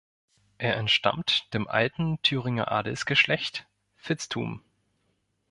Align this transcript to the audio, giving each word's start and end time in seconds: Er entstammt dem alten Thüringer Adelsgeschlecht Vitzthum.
Er 0.57 0.77
entstammt 0.77 1.53
dem 1.53 1.67
alten 1.67 2.19
Thüringer 2.23 2.71
Adelsgeschlecht 2.71 3.67
Vitzthum. 4.03 4.63